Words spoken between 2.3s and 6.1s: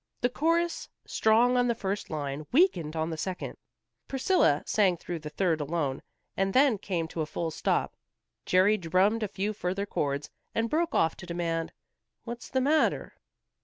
weakened on the second. Priscilla sang through the third alone,